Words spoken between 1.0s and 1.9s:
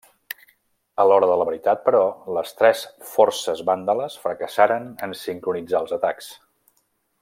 A l'hora de la veritat,